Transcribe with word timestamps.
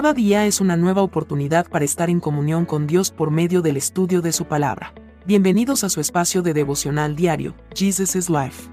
Cada 0.00 0.14
día 0.14 0.46
es 0.46 0.62
una 0.62 0.78
nueva 0.78 1.02
oportunidad 1.02 1.68
para 1.68 1.84
estar 1.84 2.08
en 2.08 2.20
comunión 2.20 2.64
con 2.64 2.86
Dios 2.86 3.10
por 3.10 3.30
medio 3.30 3.60
del 3.60 3.76
estudio 3.76 4.22
de 4.22 4.32
su 4.32 4.46
palabra. 4.46 4.94
Bienvenidos 5.26 5.84
a 5.84 5.90
su 5.90 6.00
espacio 6.00 6.40
de 6.40 6.54
devocional 6.54 7.16
diario, 7.16 7.54
Jesus 7.74 8.16
is 8.16 8.30
Life. 8.30 8.70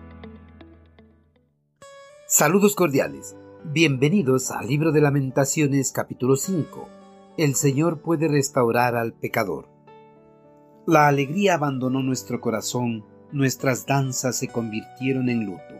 Saludos 2.27 2.75
cordiales. 2.75 3.35
Bienvenidos 3.65 4.51
al 4.51 4.67
libro 4.67 4.93
de 4.93 5.01
lamentaciones 5.01 5.91
capítulo 5.91 6.37
5. 6.37 6.87
El 7.37 7.55
Señor 7.55 7.99
puede 8.01 8.29
restaurar 8.29 8.95
al 8.95 9.11
pecador. 9.11 9.67
La 10.85 11.09
alegría 11.09 11.55
abandonó 11.55 12.01
nuestro 12.01 12.39
corazón, 12.39 13.03
nuestras 13.33 13.85
danzas 13.85 14.37
se 14.37 14.47
convirtieron 14.47 15.27
en 15.27 15.45
luto, 15.45 15.75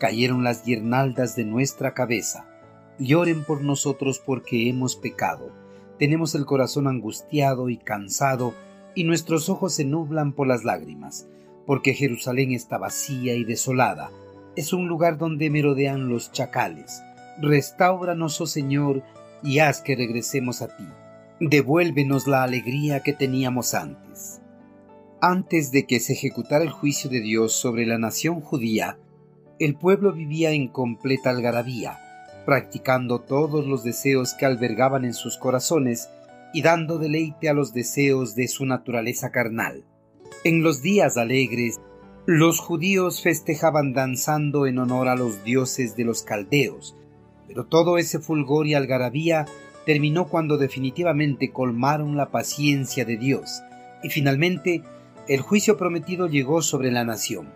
cayeron 0.00 0.44
las 0.44 0.64
guirnaldas 0.64 1.36
de 1.36 1.44
nuestra 1.44 1.92
cabeza 1.92 2.46
Lloren 2.98 3.44
por 3.44 3.62
nosotros 3.62 4.18
porque 4.18 4.68
hemos 4.68 4.96
pecado. 4.96 5.52
Tenemos 6.00 6.34
el 6.34 6.44
corazón 6.44 6.88
angustiado 6.88 7.68
y 7.68 7.76
cansado, 7.76 8.54
y 8.96 9.04
nuestros 9.04 9.48
ojos 9.48 9.74
se 9.74 9.84
nublan 9.84 10.32
por 10.32 10.48
las 10.48 10.64
lágrimas, 10.64 11.28
porque 11.64 11.94
Jerusalén 11.94 12.50
está 12.50 12.76
vacía 12.76 13.34
y 13.36 13.44
desolada. 13.44 14.10
Es 14.56 14.72
un 14.72 14.88
lugar 14.88 15.16
donde 15.16 15.48
merodean 15.48 16.08
los 16.08 16.32
chacales. 16.32 17.00
Restáuranos, 17.40 18.40
oh 18.40 18.46
Señor, 18.46 19.04
y 19.44 19.60
haz 19.60 19.80
que 19.80 19.94
regresemos 19.94 20.60
a 20.60 20.76
ti. 20.76 20.84
Devuélvenos 21.38 22.26
la 22.26 22.42
alegría 22.42 23.04
que 23.04 23.12
teníamos 23.12 23.74
antes. 23.74 24.40
Antes 25.20 25.70
de 25.70 25.86
que 25.86 26.00
se 26.00 26.14
ejecutara 26.14 26.64
el 26.64 26.70
juicio 26.70 27.08
de 27.08 27.20
Dios 27.20 27.52
sobre 27.52 27.86
la 27.86 27.98
nación 27.98 28.40
judía, 28.40 28.98
el 29.60 29.76
pueblo 29.76 30.12
vivía 30.12 30.50
en 30.50 30.66
completa 30.66 31.30
algarabía 31.30 32.00
practicando 32.48 33.20
todos 33.20 33.66
los 33.66 33.84
deseos 33.84 34.32
que 34.32 34.46
albergaban 34.46 35.04
en 35.04 35.12
sus 35.12 35.36
corazones 35.36 36.08
y 36.54 36.62
dando 36.62 36.96
deleite 36.96 37.50
a 37.50 37.52
los 37.52 37.74
deseos 37.74 38.34
de 38.36 38.48
su 38.48 38.64
naturaleza 38.64 39.30
carnal. 39.30 39.84
En 40.44 40.62
los 40.62 40.80
días 40.80 41.18
alegres, 41.18 41.78
los 42.24 42.58
judíos 42.58 43.20
festejaban 43.20 43.92
danzando 43.92 44.66
en 44.66 44.78
honor 44.78 45.08
a 45.08 45.14
los 45.14 45.44
dioses 45.44 45.94
de 45.94 46.04
los 46.04 46.22
caldeos, 46.22 46.96
pero 47.46 47.66
todo 47.66 47.98
ese 47.98 48.18
fulgor 48.18 48.66
y 48.66 48.72
algarabía 48.72 49.44
terminó 49.84 50.28
cuando 50.28 50.56
definitivamente 50.56 51.50
colmaron 51.50 52.16
la 52.16 52.30
paciencia 52.30 53.04
de 53.04 53.18
Dios, 53.18 53.60
y 54.02 54.08
finalmente 54.08 54.82
el 55.28 55.42
juicio 55.42 55.76
prometido 55.76 56.28
llegó 56.28 56.62
sobre 56.62 56.92
la 56.92 57.04
nación. 57.04 57.50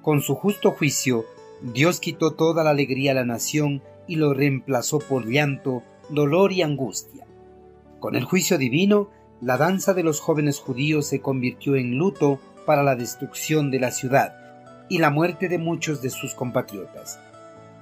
Con 0.00 0.22
su 0.22 0.34
justo 0.36 0.70
juicio, 0.70 1.26
Dios 1.60 2.00
quitó 2.00 2.30
toda 2.30 2.64
la 2.64 2.70
alegría 2.70 3.10
a 3.10 3.16
la 3.16 3.26
nación 3.26 3.82
y 4.06 4.16
lo 4.16 4.34
reemplazó 4.34 4.98
por 4.98 5.26
llanto, 5.26 5.82
dolor 6.08 6.52
y 6.52 6.62
angustia. 6.62 7.26
Con 8.00 8.16
el 8.16 8.24
juicio 8.24 8.58
divino, 8.58 9.10
la 9.40 9.56
danza 9.56 9.94
de 9.94 10.02
los 10.02 10.20
jóvenes 10.20 10.58
judíos 10.58 11.06
se 11.06 11.20
convirtió 11.20 11.76
en 11.76 11.98
luto 11.98 12.40
para 12.66 12.82
la 12.82 12.96
destrucción 12.96 13.70
de 13.70 13.80
la 13.80 13.90
ciudad 13.90 14.34
y 14.88 14.98
la 14.98 15.10
muerte 15.10 15.48
de 15.48 15.58
muchos 15.58 16.02
de 16.02 16.10
sus 16.10 16.34
compatriotas. 16.34 17.18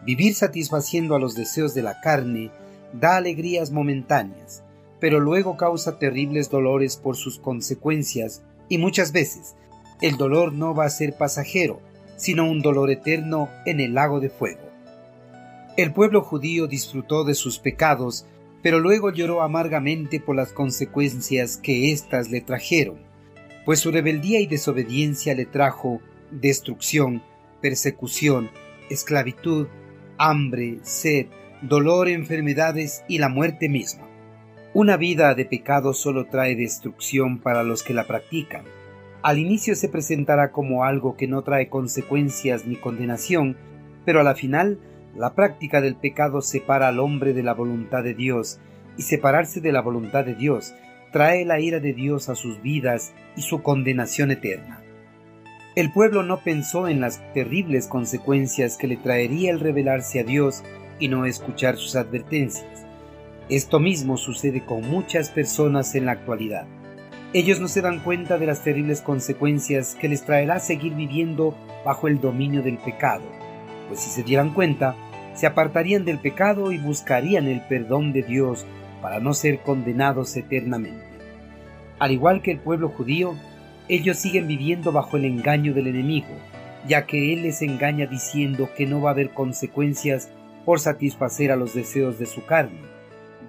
Vivir 0.04 0.34
satisfaciendo 0.34 1.14
a 1.14 1.18
los 1.18 1.34
deseos 1.34 1.74
de 1.74 1.82
la 1.82 2.00
carne 2.00 2.50
da 2.92 3.16
alegrías 3.16 3.70
momentáneas, 3.70 4.62
pero 4.98 5.20
luego 5.20 5.56
causa 5.56 5.98
terribles 5.98 6.50
dolores 6.50 6.96
por 6.96 7.16
sus 7.16 7.38
consecuencias 7.38 8.42
y 8.68 8.78
muchas 8.78 9.12
veces 9.12 9.56
el 10.00 10.16
dolor 10.16 10.52
no 10.52 10.74
va 10.74 10.86
a 10.86 10.90
ser 10.90 11.16
pasajero, 11.16 11.80
sino 12.16 12.48
un 12.48 12.62
dolor 12.62 12.90
eterno 12.90 13.48
en 13.66 13.80
el 13.80 13.94
lago 13.94 14.20
de 14.20 14.30
fuego. 14.30 14.69
El 15.76 15.92
pueblo 15.92 16.22
judío 16.22 16.66
disfrutó 16.66 17.24
de 17.24 17.34
sus 17.34 17.58
pecados, 17.58 18.26
pero 18.62 18.80
luego 18.80 19.10
lloró 19.10 19.42
amargamente 19.42 20.20
por 20.20 20.36
las 20.36 20.52
consecuencias 20.52 21.56
que 21.56 21.92
éstas 21.92 22.30
le 22.30 22.40
trajeron, 22.40 22.98
pues 23.64 23.80
su 23.80 23.90
rebeldía 23.90 24.40
y 24.40 24.46
desobediencia 24.46 25.34
le 25.34 25.46
trajo 25.46 26.00
destrucción, 26.30 27.22
persecución, 27.62 28.50
esclavitud, 28.90 29.68
hambre, 30.18 30.78
sed, 30.83 31.27
dolor, 31.62 32.08
enfermedades 32.08 33.05
y 33.08 33.18
la 33.18 33.28
muerte 33.28 33.68
misma. 33.68 34.08
Una 34.74 34.96
vida 34.96 35.34
de 35.34 35.45
pecado 35.46 35.95
solo 35.95 36.27
trae 36.27 36.56
destrucción 36.56 37.40
para 37.40 37.62
los 37.62 37.83
que 37.83 37.95
la 37.95 38.06
practican. 38.06 38.64
Al 39.22 39.39
inicio 39.39 39.74
se 39.74 39.89
presentará 39.89 40.52
como 40.52 40.84
algo 40.84 41.16
que 41.16 41.27
no 41.27 41.42
trae 41.42 41.68
consecuencias 41.68 42.66
ni 42.66 42.77
condenación, 42.77 43.56
pero 44.05 44.20
a 44.20 44.22
la 44.22 44.34
final 44.34 44.78
la 45.14 45.34
práctica 45.34 45.80
del 45.80 45.96
pecado 45.96 46.40
separa 46.40 46.88
al 46.88 47.00
hombre 47.00 47.32
de 47.32 47.42
la 47.42 47.54
voluntad 47.54 48.04
de 48.04 48.14
Dios, 48.14 48.60
y 48.96 49.02
separarse 49.02 49.60
de 49.60 49.72
la 49.72 49.80
voluntad 49.80 50.24
de 50.24 50.34
Dios 50.34 50.74
trae 51.12 51.44
la 51.44 51.58
ira 51.58 51.80
de 51.80 51.92
Dios 51.92 52.28
a 52.28 52.34
sus 52.34 52.60
vidas 52.62 53.12
y 53.36 53.42
su 53.42 53.62
condenación 53.62 54.30
eterna. 54.30 54.82
El 55.74 55.92
pueblo 55.92 56.22
no 56.22 56.40
pensó 56.40 56.88
en 56.88 57.00
las 57.00 57.20
terribles 57.32 57.86
consecuencias 57.86 58.76
que 58.76 58.86
le 58.86 58.96
traería 58.96 59.50
el 59.50 59.60
rebelarse 59.60 60.20
a 60.20 60.24
Dios 60.24 60.62
y 60.98 61.08
no 61.08 61.24
escuchar 61.24 61.77
sus 61.77 61.96
advertencias. 61.96 62.86
Esto 63.48 63.80
mismo 63.80 64.16
sucede 64.16 64.64
con 64.64 64.82
muchas 64.88 65.30
personas 65.30 65.94
en 65.94 66.06
la 66.06 66.12
actualidad. 66.12 66.66
Ellos 67.32 67.60
no 67.60 67.68
se 67.68 67.80
dan 67.80 68.00
cuenta 68.00 68.38
de 68.38 68.46
las 68.46 68.62
terribles 68.62 69.00
consecuencias 69.00 69.94
que 69.94 70.08
les 70.08 70.24
traerá 70.24 70.58
seguir 70.60 70.94
viviendo 70.94 71.56
bajo 71.84 72.08
el 72.08 72.20
dominio 72.20 72.62
del 72.62 72.78
pecado 72.78 73.39
pues 73.90 74.01
si 74.02 74.11
se 74.11 74.23
dieran 74.23 74.55
cuenta, 74.55 74.95
se 75.34 75.48
apartarían 75.48 76.05
del 76.05 76.20
pecado 76.20 76.70
y 76.70 76.78
buscarían 76.78 77.48
el 77.48 77.61
perdón 77.62 78.12
de 78.12 78.23
Dios 78.23 78.64
para 79.02 79.18
no 79.18 79.34
ser 79.34 79.58
condenados 79.62 80.36
eternamente. 80.36 81.05
Al 81.98 82.12
igual 82.12 82.40
que 82.40 82.52
el 82.52 82.61
pueblo 82.61 82.89
judío, 82.90 83.34
ellos 83.89 84.17
siguen 84.17 84.46
viviendo 84.46 84.92
bajo 84.92 85.17
el 85.17 85.24
engaño 85.24 85.74
del 85.74 85.89
enemigo, 85.89 86.28
ya 86.86 87.05
que 87.05 87.33
él 87.33 87.42
les 87.42 87.62
engaña 87.62 88.06
diciendo 88.06 88.68
que 88.77 88.86
no 88.86 89.01
va 89.01 89.11
a 89.11 89.12
haber 89.12 89.30
consecuencias 89.30 90.30
por 90.64 90.78
satisfacer 90.78 91.51
a 91.51 91.57
los 91.57 91.74
deseos 91.74 92.17
de 92.20 92.27
su 92.27 92.46
carne. 92.46 92.83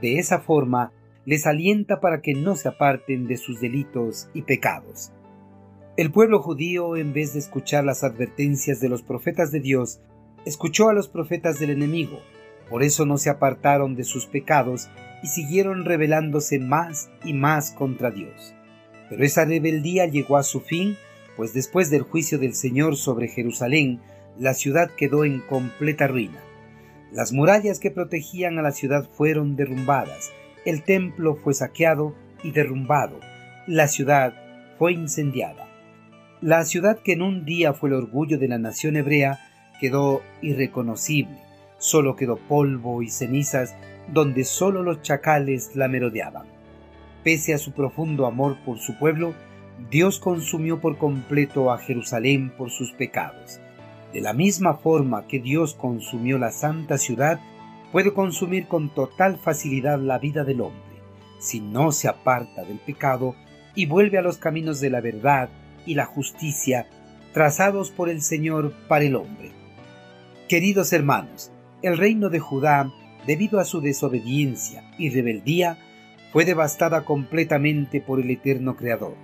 De 0.02 0.18
esa 0.18 0.40
forma, 0.40 0.92
les 1.26 1.46
alienta 1.46 2.02
para 2.02 2.22
que 2.22 2.34
no 2.34 2.56
se 2.56 2.68
aparten 2.68 3.28
de 3.28 3.38
sus 3.38 3.62
delitos 3.62 4.28
y 4.34 4.42
pecados. 4.42 5.12
El 5.98 6.12
pueblo 6.12 6.42
judío, 6.42 6.98
en 6.98 7.14
vez 7.14 7.34
de 7.34 7.40
escuchar 7.40 7.84
las 7.84 8.04
advertencias 8.04 8.80
de 8.82 8.90
los 8.90 9.04
profetas 9.04 9.52
de 9.52 9.60
Dios, 9.60 10.02
escuchó 10.46 10.90
a 10.90 10.94
los 10.94 11.08
profetas 11.08 11.60
del 11.60 11.72
enemigo, 11.72 12.20
por 12.70 12.84
eso 12.84 13.06
no 13.06 13.18
se 13.18 13.30
apartaron 13.30 13.96
de 13.96 14.04
sus 14.04 14.26
pecados 14.26 14.90
y 15.24 15.28
siguieron 15.28 15.86
rebelándose 15.86 16.58
más 16.60 17.10
y 17.24 17.34
más 17.34 17.72
contra 17.72 18.12
Dios. 18.12 18.56
Pero 19.10 19.24
esa 19.26 19.46
rebeldía 19.46 20.06
llegó 20.06 20.38
a 20.38 20.44
su 20.44 20.62
fin, 20.62 20.96
pues 21.36 21.54
después 21.54 21.90
del 21.90 22.04
juicio 22.04 22.40
del 22.40 22.54
Señor 22.54 22.96
sobre 22.96 23.28
Jerusalén, 23.28 24.00
la 24.40 24.54
ciudad 24.54 24.90
quedó 24.96 25.26
en 25.26 25.42
completa 25.42 26.08
ruina. 26.08 26.40
Las 27.12 27.34
murallas 27.34 27.80
que 27.80 27.92
protegían 27.92 28.58
a 28.58 28.62
la 28.62 28.72
ciudad 28.72 29.10
fueron 29.12 29.58
derrumbadas, 29.58 30.32
el 30.64 30.84
templo 30.84 31.36
fue 31.36 31.54
saqueado 31.54 32.16
y 32.42 32.52
derrumbado, 32.52 33.20
la 33.68 33.88
ciudad 33.88 34.34
fue 34.80 34.94
incendiada. 34.94 35.68
La 36.40 36.64
ciudad 36.64 37.00
que 37.04 37.14
en 37.14 37.22
un 37.22 37.46
día 37.46 37.74
fue 37.74 37.90
el 37.90 37.96
orgullo 37.96 38.40
de 38.40 38.48
la 38.48 38.58
nación 38.58 38.96
hebrea, 38.96 39.40
quedó 39.82 40.22
irreconocible, 40.44 41.36
solo 41.80 42.16
quedó 42.16 42.38
polvo 42.38 43.02
y 43.02 43.10
cenizas 43.10 43.76
donde 44.14 44.44
solo 44.44 44.84
los 44.84 45.02
chacales 45.02 45.76
la 45.76 45.88
merodeaban. 45.88 46.46
Pese 47.24 47.56
a 47.56 47.58
su 47.58 47.72
profundo 47.72 48.28
amor 48.28 48.58
por 48.64 48.78
su 48.78 48.98
pueblo, 49.00 49.34
Dios 49.90 50.20
consumió 50.20 50.80
por 50.80 51.00
completo 51.00 51.72
a 51.72 51.80
Jerusalén 51.80 52.52
por 52.56 52.70
sus 52.70 52.92
pecados. 52.92 53.60
De 54.14 54.22
la 54.22 54.34
misma 54.34 54.76
forma 54.76 55.26
que 55.26 55.40
Dios 55.40 55.74
consumió 55.74 56.38
la 56.38 56.52
santa 56.52 57.00
ciudad, 57.00 57.40
puede 57.92 58.14
consumir 58.14 58.68
con 58.68 58.94
total 58.94 59.38
facilidad 59.38 60.00
la 60.00 60.20
vida 60.20 60.44
del 60.44 60.62
hombre, 60.62 61.02
si 61.40 61.60
no 61.60 61.92
se 61.92 62.08
aparta 62.08 62.64
del 62.64 62.78
pecado 62.78 63.36
y 63.74 63.88
vuelve 63.88 64.20
a 64.20 64.22
los 64.22 64.38
caminos 64.38 64.80
de 64.80 64.92
la 64.92 65.02
verdad 65.02 65.50
y 65.88 65.96
la 65.96 66.06
justicia 66.06 66.88
trazados 67.34 67.90
por 67.90 68.10
el 68.10 68.22
Señor 68.22 68.74
para 68.88 69.06
el 69.06 69.16
hombre. 69.16 69.61
Queridos 70.52 70.92
hermanos, 70.92 71.50
el 71.82 71.98
reino 71.98 72.30
de 72.30 72.40
Judá, 72.40 72.92
debido 73.26 73.62
a 73.62 73.64
su 73.64 73.80
desobediencia 73.80 74.84
y 74.98 75.10
rebeldía, 75.10 75.78
fue 76.34 76.44
devastada 76.44 77.06
completamente 77.06 78.02
por 78.02 78.20
el 78.20 78.30
eterno 78.30 78.76
Creador. 78.76 79.16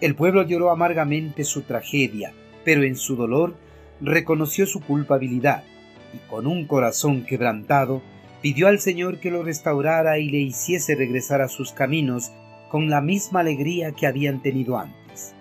El 0.00 0.14
pueblo 0.14 0.44
lloró 0.44 0.70
amargamente 0.70 1.42
su 1.42 1.62
tragedia, 1.62 2.32
pero 2.64 2.84
en 2.84 2.94
su 2.94 3.16
dolor 3.16 3.56
reconoció 4.00 4.64
su 4.64 4.80
culpabilidad 4.80 5.64
y 6.14 6.18
con 6.30 6.46
un 6.46 6.68
corazón 6.68 7.24
quebrantado 7.24 8.00
pidió 8.40 8.68
al 8.68 8.78
Señor 8.78 9.18
que 9.18 9.32
lo 9.32 9.42
restaurara 9.42 10.20
y 10.20 10.30
le 10.30 10.38
hiciese 10.38 10.94
regresar 10.94 11.40
a 11.40 11.48
sus 11.48 11.72
caminos 11.72 12.30
con 12.70 12.88
la 12.88 13.00
misma 13.00 13.40
alegría 13.40 13.90
que 13.90 14.06
habían 14.06 14.40
tenido 14.40 14.78
antes. 14.78 15.34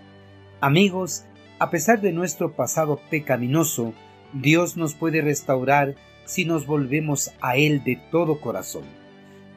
Amigos, 0.59 1.25
a 1.59 1.69
pesar 1.69 2.01
de 2.01 2.13
nuestro 2.13 2.55
pasado 2.55 2.99
pecaminoso, 3.11 3.93
Dios 4.33 4.77
nos 4.77 4.93
puede 4.93 5.21
restaurar 5.21 5.95
si 6.25 6.45
nos 6.45 6.67
volvemos 6.67 7.31
a 7.41 7.57
Él 7.57 7.83
de 7.83 7.99
todo 8.11 8.39
corazón. 8.39 8.83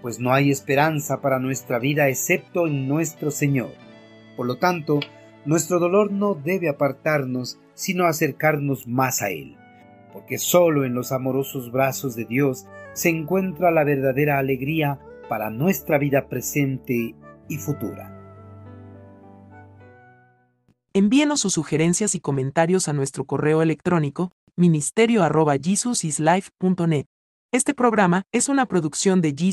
pues 0.00 0.18
no 0.18 0.32
hay 0.32 0.50
esperanza 0.50 1.20
para 1.20 1.38
nuestra 1.38 1.78
vida 1.78 2.08
excepto 2.08 2.66
en 2.66 2.88
nuestro 2.88 3.30
Señor. 3.30 3.70
Por 4.36 4.46
lo 4.46 4.56
tanto, 4.56 4.98
nuestro 5.44 5.78
dolor 5.78 6.10
no 6.10 6.34
debe 6.34 6.68
apartarnos, 6.68 7.60
sino 7.74 8.06
acercarnos 8.06 8.88
más 8.88 9.22
a 9.22 9.30
Él, 9.30 9.56
porque 10.12 10.38
solo 10.38 10.84
en 10.84 10.94
los 10.94 11.12
amorosos 11.12 11.70
brazos 11.70 12.16
de 12.16 12.24
Dios 12.24 12.66
se 12.94 13.10
encuentra 13.10 13.70
la 13.70 13.84
verdadera 13.84 14.40
alegría 14.40 14.98
para 15.28 15.50
nuestra 15.50 15.98
vida 15.98 16.28
presente 16.28 17.14
y 17.48 17.56
futura. 17.58 18.08
Envíenos 20.94 21.40
sus 21.40 21.52
sugerencias 21.52 22.16
y 22.16 22.20
comentarios 22.20 22.88
a 22.88 22.92
nuestro 22.92 23.24
correo 23.24 23.62
electrónico 23.62 24.32
ministerio.jesusislife.net. 24.62 27.06
Este 27.52 27.74
programa 27.74 28.22
es 28.32 28.48
una 28.48 28.66
producción 28.66 29.20
de 29.20 29.34
Jesus 29.36 29.50